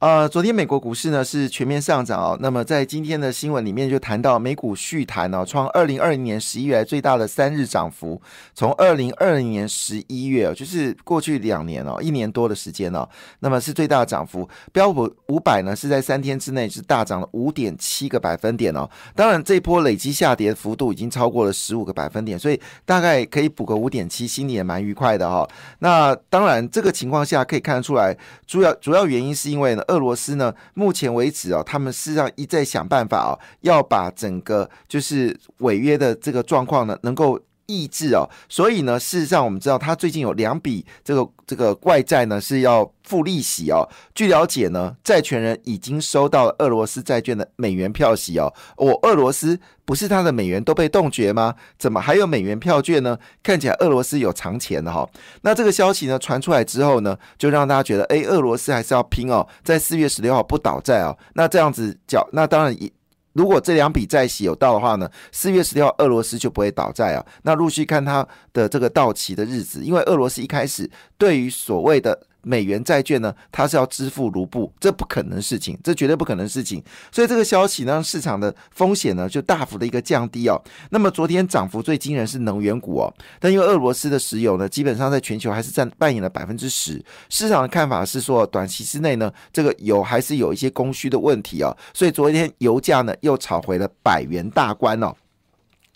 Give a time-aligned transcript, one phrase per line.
[0.00, 2.36] 呃，昨天美国股市呢是全面上涨哦。
[2.40, 8.20] 那么在今天的新闻里面就谈到美股续弹哦，创二零二零年十一月最大的三日涨幅。
[8.54, 13.08] 从二零二零年十一月哦，就是过去两年哦，一年多的时间哦，
[13.38, 14.46] 那么是最大的涨幅。
[14.72, 18.86] 标普五百呢是在三天之内是大涨了五点七个百分点哦。
[19.14, 25.48] 当然这波累积下跌幅度已经超过了十五个百分点，所以大概可以补个五点七，心里也蛮愉快的哈。
[25.78, 28.14] 那当然这个情况下可以看得出来，
[28.46, 29.82] 主要主要原因是因为呢。
[29.88, 38.28] 俄罗斯呢，目前为止啊，他们事实上一再想办法啊，要把整个就是违约的这个状况呢，能够抑制哦。
[38.48, 43.88] 所以呢，事实上我们知道，他最近有两笔这个这个外债呢是要付利息哦。
[44.14, 48.52] 据了解呢，债权人已经收到了俄罗斯债券的美元票息哦。
[48.76, 49.58] 我俄罗斯。
[49.86, 51.54] 不是他的美元都被冻结吗？
[51.78, 53.18] 怎么还有美元票券呢？
[53.42, 55.06] 看起来俄罗斯有藏钱的哈。
[55.42, 61.14] 那这个消息呢传出来之后呢，就让大家觉得，哎，俄罗斯还是要拼哦，在四月十六号不倒债哦。
[61.34, 62.90] 那这样子缴，那当然也，
[63.34, 67.24] 如果这两笔债息有到的话呢，四月十六号俄罗斯就不会倒债啊。
[67.42, 72.26] 那陆续看它的这个到期的日子，因为俄罗斯一开始对于所谓的。
[72.44, 76.82] 美元债券呢，它是要支付卢布，这不可能事情，这绝对不可能事情。
[77.10, 80.60] 所以这个消息呢，市场的风险呢就大幅的一个降低哦。
[80.90, 87.02] 那么昨天涨幅最惊人是能源股哦，但因为俄罗斯的石油呢，基本上在全球还是占扮演了百分之十。
[87.28, 91.76] 市场的看法是说，短期之内呢，这个油还是有一些供需的问题哦。
[91.92, 95.14] 所以昨天油价呢又炒回了百元大关哦。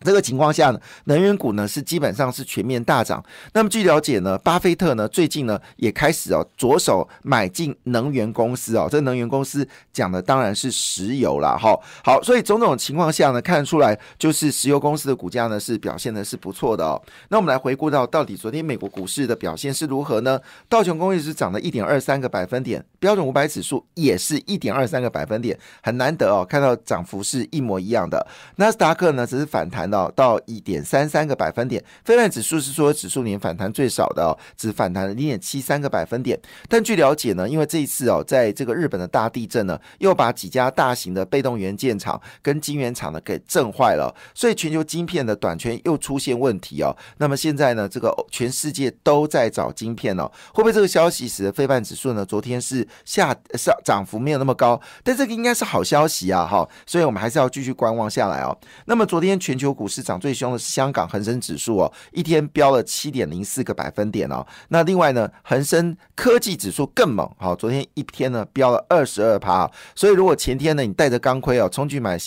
[0.01, 3.23] 这个情况下呢，能源股呢是基本上是全面大涨。
[3.53, 8.87] 那么据了解呢，巴菲特呢最近呢也开始哦着手买进能源公司哦。
[8.89, 11.77] 这能源公司讲的当然是石油了哈。
[12.05, 17.03] 好，所以种种情况下呢，看得出来就是石油公司的股价呢是表现的是不错的哦。
[17.31, 20.41] 那我们来回顾到到底昨天美国股市的表现是如何呢？
[20.69, 28.25] 道琼工业是涨了一点二三个百分点，标准五百指数也是一点二三个百分点，很难得哦，看到涨幅是一模一样的。
[28.57, 29.88] 纳斯达克呢只是反弹。
[29.91, 36.39] 到到一点三三个百分点，非万指数是说指数年反弹最少的哦，只反弹了零点七三个百分点。
[36.69, 46.95] 但据了解呢，因为这一次哦，在这个日本的大地震呢，又把几家大型的被动元件厂跟晶圆厂呢给震坏了，所以全球晶片的短缺又出现问题哦。
[47.19, 54.81] 那么现在呢，这个全世界都在找晶片哦，会不会这个消息使得非半指数呢昨天是下上涨幅没有那么高？
[55.03, 58.59] 但这个应该是好消息啊，哈，所以我们还是要继续观望下来哦。
[58.87, 59.69] 那么昨天全球。
[59.79, 64.45] 股市涨最凶的是香港恒生指数哦，一天飙了七点零四个百分点哦。
[64.71, 69.71] 那另外呢，恒生科技指数更猛，好，昨天一天呢飙了二十二趴。
[69.95, 72.19] 所以如果前天呢你带着钢盔哦冲去买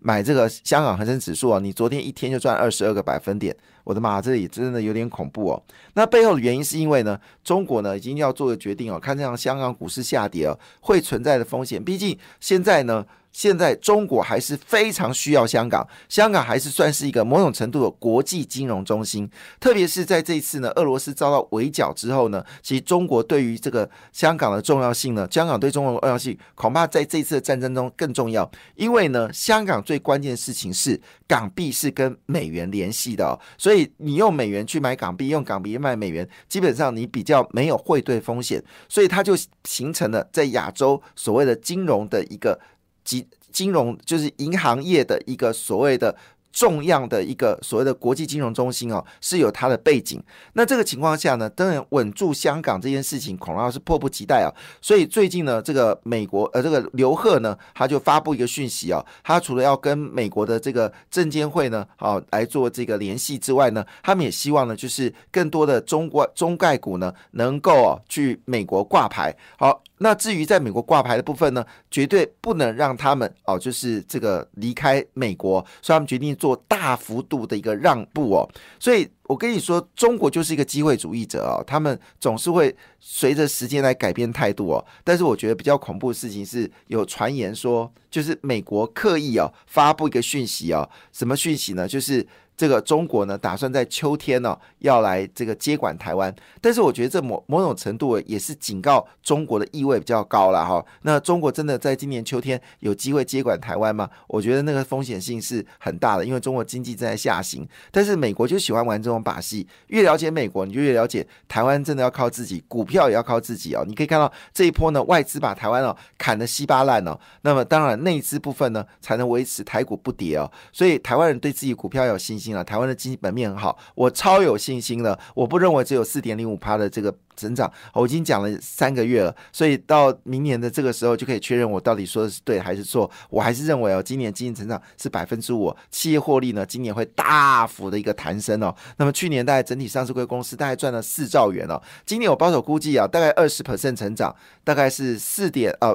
[0.00, 5.62] 买这个香港恒生指数哦，你昨天一天就赚二十二个百分点，我的妈，这里真的有点恐怖哦。
[5.94, 13.06] 那背后的原因是因为呢，中国呢已经要做个决定哦，看这样香港股市下跌哦会存在的风险，毕竟现在呢。
[13.36, 19.28] 现在中国还是非常需要香港，香港还是算是一个某种程度的国际金融中心。
[19.60, 28.50] 特别是在这一次呢，俄罗斯遭到围剿之后呢，其实中国对于这个香港的重要性呢，香港对中国的重要性恐怕在这一次的战争中更重要。
[28.74, 30.98] 因为呢，香港最关键的事情是
[31.28, 42.58] 港币是跟美元联系的，所以你用美元去买港币，用港币卖美元，基本上你比较没有汇兑风险，所以它就形成了在亚洲所谓的金融的一个。
[43.06, 46.14] 金金融就是银行业的一个所谓的。
[46.52, 50.18] 重要的一个所谓的国际金融中心哦，是有它的背景。
[50.54, 54.48] 那这个情况下呢，当然稳住香港这件事情，恐怕是迫不及待啊。
[54.80, 69.36] 所以最近呢，这个美国呃，这个刘鹤呢，他就发布一个讯息啊，他除了要跟美国的这个证监会呢，好来做这个联系之外呢，他们也希望呢，就是更多的中国中概股呢，能够哦去美国挂牌。
[69.58, 76.56] 好，那至于在美国挂牌的部分呢，绝对不能让他们哦，就是这个离开美国，所以他们决定做。
[76.68, 78.48] 大幅度的一个让步哦，
[78.78, 84.84] 所以我跟你说，中国就是一个机会主义者哦，他们总是会随着时间来改变态度哦。
[85.04, 91.86] 但是我觉得比较恐怖的事情是有传言说，就是美国刻意哦发布一个讯息哦，什么讯息呢？
[91.86, 92.26] 就是。
[92.58, 100.82] 这个中国呢，打算在秋天呢要来这个接管台湾，但是我觉得这某某种程度也是警告中国的意味比较高了哈。
[101.02, 104.08] 那中国真的在今年秋天有机会接管台湾吗？
[104.26, 107.68] 我觉得那个风险性是很大的，因为中国经济正在下行。
[107.90, 109.15] 但是美国就喜欢玩这种。
[109.22, 109.66] 把戏。
[109.88, 113.84] 越了解美国，你就越了解台湾真的要靠自己，股票也要靠自己哦。
[113.86, 120.50] 你可以看到这一波呢，外资把台湾哦砍得稀巴烂哦，那么当然内资部分呢才能维持台股不跌哦。
[120.72, 125.18] 所以台湾人对自己股票有信心了，台湾的经济本面很好，我超有信心的。
[125.34, 127.14] 我不认为只有四点零五趴的这个。
[127.36, 133.10] 成长，我已经讲了三个月了，所以到明年的这个时候就可以确认我到底说的是对还是错。
[133.30, 138.74] 我还是认为哦，今年经济成长是百分之五，企业获利呢，今年会大幅的一个弹升哦。
[138.96, 144.34] 那么去年大概整体上市贵公司大概赚了四兆元哦，今年我保守估计啊，大概二十 percent 成长，
[144.64, 145.94] 大概是四点呃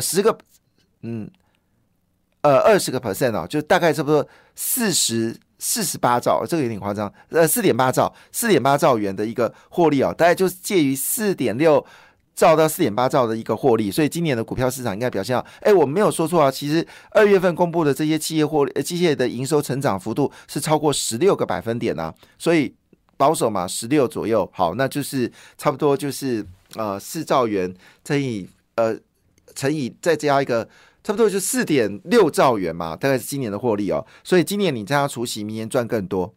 [0.00, 0.36] 十个
[1.02, 1.30] 嗯
[2.42, 5.36] 呃二十个 percent 哦，就大概差不多四十。
[5.58, 7.12] 四十八兆，这个有点夸张。
[7.30, 11.84] 呃，四点八兆，四点八兆元的一个获利哦，大概就是介于四点六
[12.34, 13.90] 兆到四点八兆的一个获利。
[13.90, 15.44] 所以今年的股票市场应该表现好。
[15.60, 16.50] 哎，我没有说错啊。
[16.50, 22.14] 其实二月份公布的这些企业获利、机械的营收成长幅度是超过十六个百分点呢。
[22.38, 22.74] 所以
[23.16, 24.48] 保守嘛，十六左右。
[24.54, 28.96] 好，那就是差不多就是呃四兆元乘以呃
[29.54, 30.68] 乘以再加一个。
[31.08, 36.34] 差不多就四点六兆元嘛，大概是今年的获利哦，所以今年你加上除息，明年赚更多。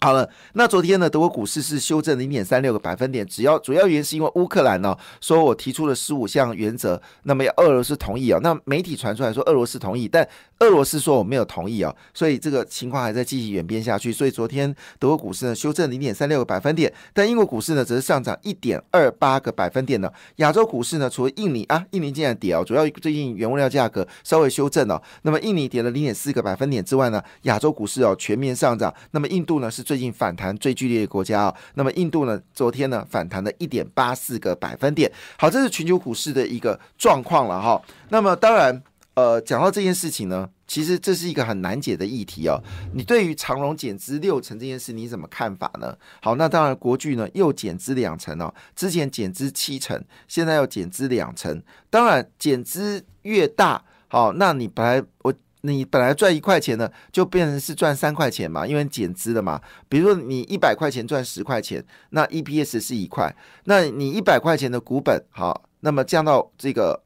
[0.00, 10.26] 好了，那昨天呢，德国股市是修正零点三六个百分点，只要主要原因是因为乌克兰呢说我提出了十五项原则，那么要俄罗斯同意啊，那媒体传出来说俄罗斯同意，但
[10.60, 14.12] 俄罗斯说我没有同意啊，所以这个情况还在继续演变下去。
[14.12, 20.08] 所以昨天德国股市呢修正零点三六个百分点，但英国股市呢则是上涨一点二八个百分点呢。
[20.36, 29.87] 亚洲股市呢，除了印尼啊，印尼竟然跌哦，主要最近原物料价格稍微修正了，那么印尼跌了零点四个百分点之外呢，亚洲股市哦全面上涨，那么印度呢是。
[29.88, 32.38] 最近反弹最剧烈的国家啊，那么印度呢？
[32.52, 35.10] 昨天呢反弹了一点八四个百分点。
[35.38, 37.80] 好，这是全球股市的一个状况了哈。
[38.10, 38.82] 那么当然，
[39.14, 42.62] 呃，讲到这件事情呢，其实这是一个很难解的议题哦。
[42.92, 45.96] 你对于长荣减资六成这件事，你怎么看法呢？
[46.20, 51.62] 好，那当然国巨呢又减资两成哦，之前减资七成，现在要减资两成。
[51.88, 55.32] 当然减资越大，好，那你本来我。
[55.62, 59.60] 你本来赚一块钱呢，就变成是赚三块钱嘛，因为减资了嘛。
[59.88, 63.34] 比如说你一百块钱赚十块钱，那 EPS 是一块。
[63.64, 67.02] 那你一百块钱的股本，好，那么降到这个，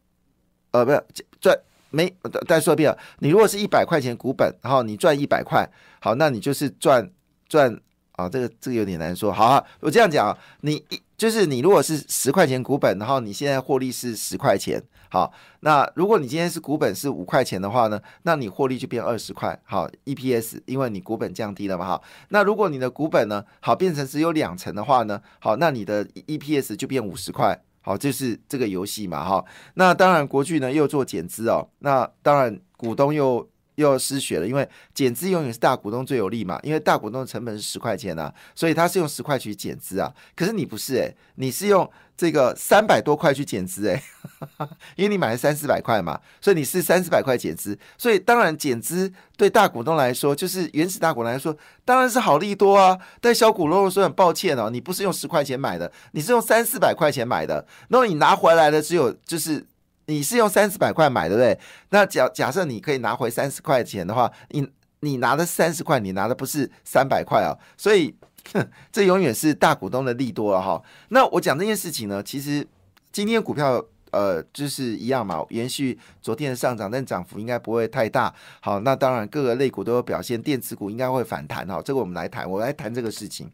[0.72, 1.02] 呃，不是
[1.40, 1.58] 赚
[1.90, 2.14] 没
[2.46, 5.68] 再说一遍，你如果是一百块钱股本，然后你赚一百块，
[6.00, 7.10] 好，那你就是赚
[7.48, 7.78] 赚
[8.12, 9.32] 啊，这个这个有点难说。
[9.32, 14.82] 好，啊我这样讲，你一就是你如果是十块钱股本，然后你现在获利是十块钱。
[15.08, 19.58] 好，那如果你今天是股本是五块钱的话呢，那你获利就变二十块。
[19.64, 21.86] 好，EPS，因为你股本降低了嘛。
[21.86, 27.62] 好，那如果你的股本呢，好变成只有两成的话呢，好，那你的 EPS 就变五十块。
[27.82, 29.22] 好，就是这个游戏嘛。
[29.22, 29.44] 哈，
[29.74, 33.48] 那当然国巨呢又做减资哦，那当然股东又。
[33.76, 40.12] 又失血了，因为减资永远是大股东最有利嘛，因为大股东的成本是十块钱啊，所以他是用十块去减资啊。
[40.36, 44.02] 可是你不是诶，你是用这个三百多块去减资诶，
[44.96, 52.98] 因为你买了三四百块嘛，所以你是三四百块减资，所以当然减资对大股东来说，就是原始大股东来说，当然是好利多啊。
[53.20, 59.66] 但小股东说很抱歉哦，你不是用十块钱买的，你是用三四百块钱买的，那么你拿回来的只有就是。
[60.06, 61.58] 你是用三四百块买，对不对？
[61.90, 64.68] 那假假设你可以拿回三十块钱的话，你
[65.00, 68.14] 你拿的三十块，你拿的不是三百块啊，所以
[68.90, 70.82] 这永远是大股东的利多了哈。
[71.10, 72.66] 那我讲这件事情呢，其实
[73.12, 78.34] 今天股票呃就是一样嘛，延续昨天的上涨，但涨幅应该不会太大。
[78.60, 81.80] 好，那当然各个类股都有表现，电子股应该会反弹哈。
[81.80, 83.50] 这个我们来谈，我来谈这个事情。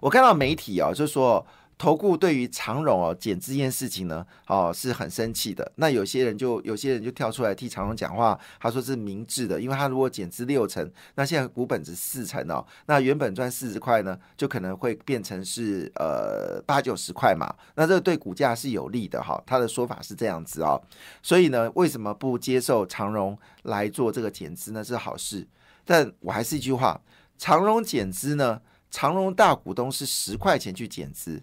[0.00, 1.46] 我看到媒体哦，就说。
[1.78, 5.70] 投顾对于长荣哦减资这件事情呢，哦是很生气的。
[5.76, 17.54] 那有些人就有些人就跳出来替长荣讲话，他说是明智的，因为他如果减资六成，那现在股本值四成哦，那原本赚四十块呢，就可能会变成是呃八九十块嘛。
[17.76, 19.40] 那这个对股价是有利的哈。
[19.46, 20.82] 他的说法是这样子哦，
[21.22, 24.82] 所以呢，为什么不接受长荣来做这个减资呢？
[24.82, 25.46] 是好事。
[25.84, 27.00] 但我还是一句话，
[27.38, 31.40] 长荣减资呢，长荣大股东是十块钱去减资。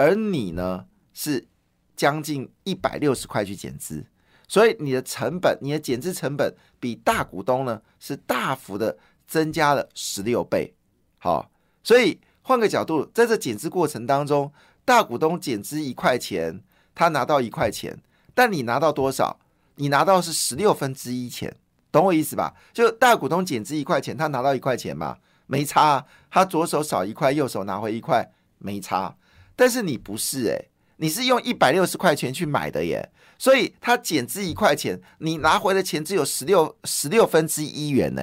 [0.00, 1.46] 而你呢，是
[1.94, 4.06] 将近一百六十块去减资，
[4.48, 10.74] 所以你的成本，你的减资成本比大股东呢是大幅的增加了十六倍。
[11.18, 11.50] 好，
[11.84, 14.50] 所以换个角度，在这减资过程当中，
[14.86, 16.62] 大股东减资一块钱，
[16.94, 18.00] 他拿到一块钱，
[18.32, 19.38] 但你拿到多少？
[19.74, 21.54] 你拿到是十六分之一钱，
[21.92, 22.54] 懂我意思吧？
[22.72, 29.14] 就大股东减资一块钱，他拿到一块钱嘛，没差，他左手少一块，右手拿回一块，没差。
[29.60, 38.22] 但是你不是诶，你是用一百六十块钱去买的耶，所以它减资一块钱，你拿回的钱只有十六十六分之一元呢。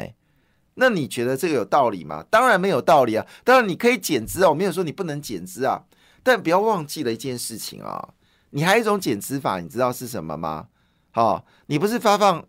[0.74, 2.26] 那你觉得这个有道理吗？
[2.32, 3.24] 当然没有道理啊！
[3.44, 5.84] 当然你可以减资啊，我没有说你不能减资啊，
[6.24, 8.16] 但不要忘记了一件事情啊，
[8.50, 10.70] 你还有一种减资法，你知道是什么吗？
[11.12, 12.44] 好，你不是发放，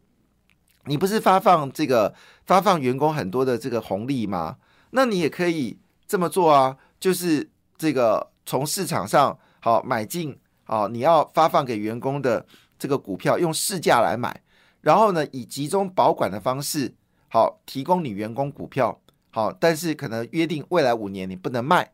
[0.87, 2.14] 你不是发放这个
[2.47, 4.57] 发放员工很多的这个红利吗？
[4.92, 12.47] 那你也可以这么做啊，就是这个从市场上好买进好，你要发放给员工的
[12.78, 14.40] 这个股票用市价来买，
[14.81, 16.95] 然后呢以集中保管的方式。
[17.28, 21.93] 好，提供你员工股票，好，但是可能约定未来五年你不能卖，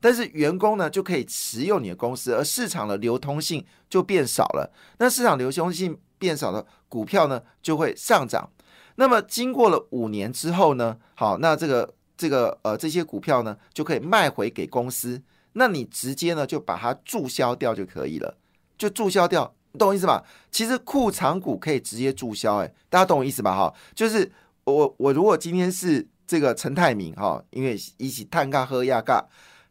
[0.00, 4.72] 但是员工呢就可以持有你的公司，而市场的流通性就变少了。
[4.98, 8.50] 那市场流通性变少了，股票呢就会上涨。
[8.96, 15.22] 那么经过了五年之后呢，好，那这个这个呃这些股票呢就可以卖回给公司，
[15.54, 18.36] 那你直接呢就把它注销掉就可以了，
[18.76, 20.24] 就注销掉，懂我意思吧？
[20.50, 23.54] 其实库藏股可以直接注销，哎，大家懂我意思吧？
[23.56, 24.30] 哈，就是。
[24.64, 29.20] 我我如果今天是这个陈泰明哈，因为一起探咖喝亚咖，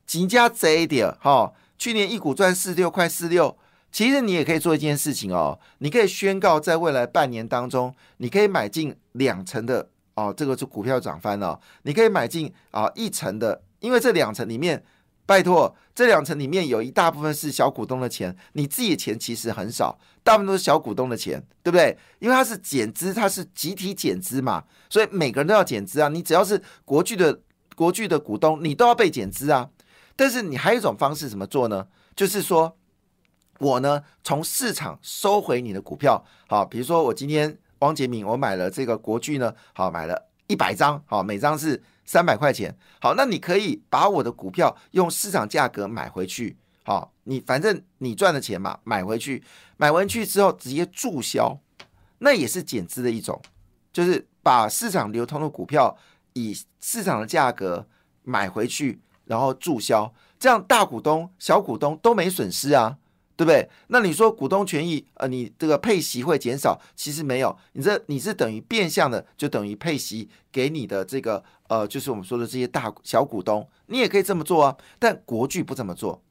[0.06, 3.58] 几家贼点哈，去年一股赚四六块四六，
[3.90, 14.84] 其实你也可以做一件事情哦，你可以宣告在未来半年当中，你可以买进两成的哦，这个是股票涨翻了，你可以买进啊一成的，因为这两成里面。
[15.26, 21.98] 拜托，这两层里面有一大部分是小股东的钱，你自己的钱其实很少，大部分都是小股东的钱，对不对？
[22.20, 26.10] 因为它是减资，它是集体减资嘛，所以每个人都要减资啊。
[26.10, 27.40] 你只要是国巨的
[27.76, 29.70] 国巨的股东，你都要被减资啊。
[30.16, 31.88] 但是你还有一种方式怎么做呢？
[32.16, 32.76] 就是说
[33.60, 41.82] 我呢从市场收回你的股票，好，比如说我今天汪杰明我买了这个国巨呢，好买了一百张，好每张是。
[42.12, 49.42] 三百块钱，好，那你可以把我的股票用市场价格买回去，好，你反正你赚的钱嘛，买回去，
[49.78, 51.58] 买回去之后直接注销，
[52.18, 53.42] 那也是减资的一种，
[53.94, 55.98] 就是把市场流通的股票
[56.34, 57.88] 以市场的价格
[58.24, 62.98] 买回去，然后注销，这样大股东、小股东都没损失啊。
[63.42, 63.68] 对不对？
[63.88, 66.80] 那你说股东权益，呃，你这个配息会减少？
[66.96, 74.78] 其实没有，你这你是等于变相的，就等于配息给你的这个，呃，就是我们说的这些大小股东，你也可以这么做啊。
[75.00, 76.22] 但国巨不这么做，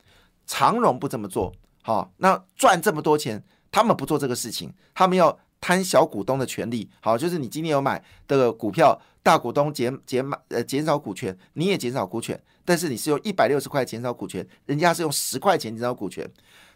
[0.47, 1.53] 长荣不这么做，
[1.83, 5.37] 好，那赚这么多钱，他们不做这个事情，他们要。
[5.61, 16.29] 贪小股东的权利，好，就是你今天有买的股票，大股东减减买呃减少股权，你也减少股权，但是你是用一百六十块减少股权，人家是用十块钱减少股权，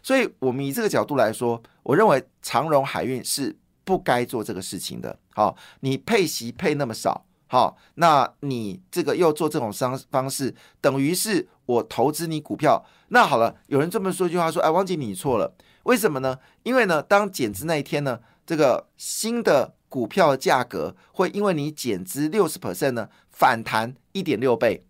[0.03, 5.17] 所以我们以这个角度来说，我认为长荣海运是不该做这个事情的。
[5.33, 12.85] 好，你配息配那么少，好，那你这个又做这种商方式，等于是我投资你股票。
[13.07, 16.37] 那好了，有人这么说一句话说，哎，汪杰你错了，为什么呢？
[16.61, 18.19] 因为呢，当减资那一天呢？
[18.45, 24.85] 这个新的股票的价格会因为你减资六十 percent 呢，反弹一点六倍，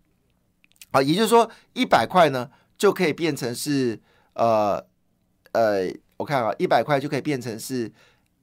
[0.90, 4.00] 啊，也就是说一百块呢就可以变成是
[4.34, 4.84] 呃
[5.52, 7.90] 呃，我看啊，一百块就可以变成是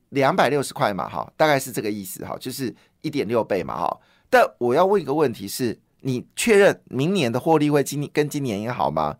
[0.09, 3.99] 两百六十块嘛，哈，大概是这个意思哈，就是一点六倍嘛，哈。
[4.29, 9.17] 但我要问一个问题是，你确认明年的获利会今跟今年也好吗？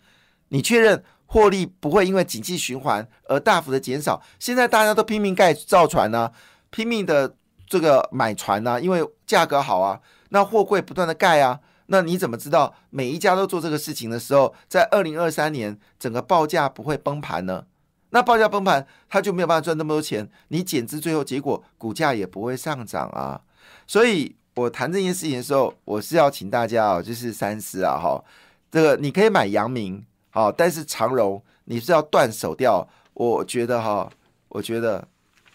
[0.48, 1.04] 你确认？
[1.34, 4.22] 获利不会因为景气循环而大幅的减少。
[4.38, 6.32] 现在大家都拼命盖造船呢，
[6.70, 7.36] 拼命的
[7.66, 10.00] 这个买船呢，因为价格好啊。
[10.30, 17.66] 那货柜不断的盖啊，那你怎么知道每一家都做这个事情的时候，在二零二三年整个报价不会崩盘呢？
[18.12, 20.30] 那报价崩盘，他就没有办法赚那么多钱。
[20.50, 23.42] 你减资最后结果股价也不会上涨啊。
[23.88, 28.24] 所以我谈这件事情的时候，我是要请大家啊，就是三思啊，哈，
[28.72, 30.06] 这个你可以买阳明。
[30.34, 34.12] 好，但是长荣你是要断手掉，我觉得哈，
[34.50, 35.08] 我觉得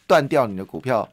[0.06, 1.08] 断掉你的股票，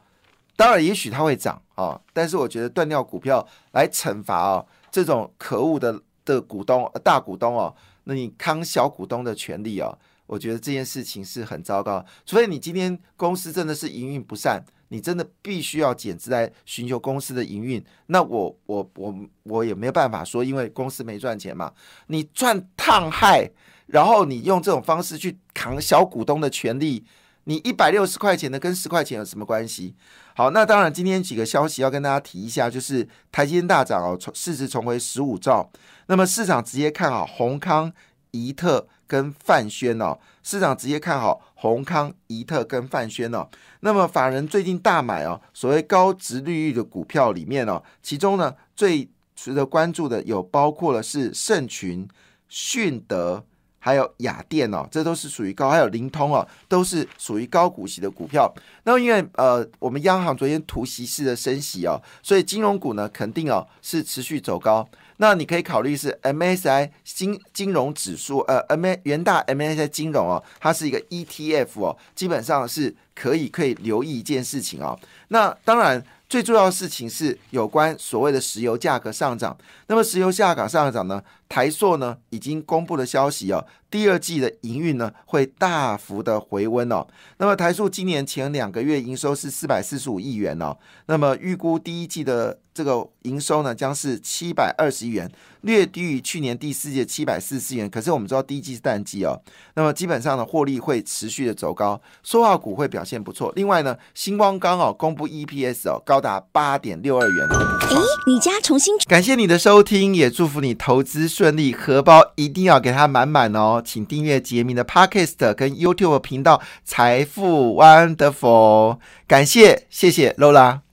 [0.56, 14.64] 当然也许它会涨啊，但是我觉得断掉股票来惩罚啊这种可恶的的股东大股东哦，那你扛小股东的权利哦，我觉得这件事情是很糟糕，除非你今天公司真的是营运不善。
[14.96, 21.74] 你真的必须要减资来寻求公司的营运，那我我我我也没有办法说，因为公司没赚钱嘛。
[22.08, 23.52] 你赚烫害，
[23.88, 27.04] 然后你用这种方式去扛小股东的权利，
[27.44, 29.94] 你一百六十块钱的跟十块钱有什么关系？
[30.34, 35.70] 好，那当然今天几个消息要跟大家提一下，就是台积电大涨哦，市值重回十五兆，
[36.08, 37.92] 那么市场直接看好宏康、
[38.32, 38.88] 怡特。
[39.08, 43.48] 跟范轩哦，市场直接看好宏康、怡特跟范轩哦。
[43.82, 52.08] 那么法人最近大买哦，所谓高值利率的股票里面哦，其中呢最值得关注的有包括了是盛群、
[52.48, 53.44] 迅德，
[53.86, 58.52] 还有雅电哦，这都是属于高，还有灵通哦，都是属于高股息的股票。
[58.84, 64.90] 那因为呃，我们央行昨天突袭式的升息哦，所以金融股呢肯定哦是持续走高。
[65.18, 75.00] 那你可以考虑是 MSI 金金融指数，呃，M 元大 MSI 金融哦，它是一个 ETF 哦，基本上是可以可以留意一件事情哦。
[75.28, 76.04] 那当然。
[76.28, 79.56] 最重要的事情是有关所谓的石油价格上涨。
[79.86, 81.22] 那么石油价格上涨呢？
[81.48, 87.06] 台塑呢已经公布了消息哦，第二季的营运呢会大幅的回温哦。
[87.38, 97.90] 那么台塑今年前两个月营收是四百四十五亿元哦，那么预估第一季的这个营收呢将是七百二十亿元，略低于去年第四季七百四十四元。
[97.90, 99.40] 可是我们知道第一季是淡季哦，
[99.76, 103.54] 那么基本上呢获利会持续的走高，塑化股会表现不错。
[103.56, 106.02] 另外呢，星光钢哦公布 EPS 哦。
[106.06, 107.48] 高达八点六二元。
[107.48, 107.98] 哎，
[108.28, 113.82] 你家重新感谢你的收听，也祝福你投资顺利，荷包一定要给它满满哦。
[113.84, 119.00] 请订阅杰明的 Podcast 跟 YouTube 频道财富 Wonderful。
[119.28, 120.85] 感谢，谢谢 Lola。